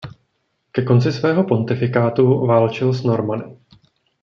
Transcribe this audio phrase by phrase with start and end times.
[0.71, 3.57] Ke konci svého pontifikátu válčil s Normany.